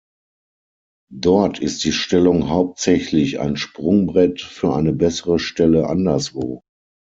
[1.13, 6.63] Dort ist die Stellung hauptsächlich ein Sprungbrett für eine bessere Stelle anderswo.